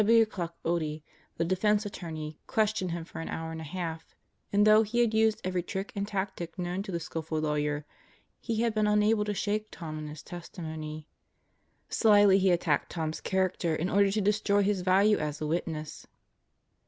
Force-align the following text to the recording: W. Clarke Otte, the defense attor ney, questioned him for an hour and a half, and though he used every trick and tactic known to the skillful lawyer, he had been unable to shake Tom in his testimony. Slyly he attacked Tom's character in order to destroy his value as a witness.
W. 0.03 0.25
Clarke 0.25 0.55
Otte, 0.65 1.03
the 1.37 1.45
defense 1.45 1.85
attor 1.85 2.11
ney, 2.11 2.39
questioned 2.47 2.89
him 2.89 3.05
for 3.05 3.19
an 3.21 3.29
hour 3.29 3.51
and 3.51 3.61
a 3.61 3.63
half, 3.63 4.15
and 4.51 4.65
though 4.65 4.81
he 4.81 5.03
used 5.03 5.39
every 5.43 5.61
trick 5.61 5.91
and 5.95 6.07
tactic 6.07 6.57
known 6.57 6.81
to 6.81 6.91
the 6.91 6.99
skillful 6.99 7.39
lawyer, 7.39 7.85
he 8.39 8.61
had 8.63 8.73
been 8.73 8.87
unable 8.87 9.23
to 9.25 9.35
shake 9.35 9.67
Tom 9.69 9.99
in 9.99 10.07
his 10.07 10.23
testimony. 10.23 11.07
Slyly 11.87 12.39
he 12.39 12.49
attacked 12.49 12.91
Tom's 12.91 13.21
character 13.21 13.75
in 13.75 13.91
order 13.91 14.09
to 14.11 14.21
destroy 14.21 14.63
his 14.63 14.81
value 14.81 15.19
as 15.19 15.39
a 15.39 15.45
witness. 15.45 16.07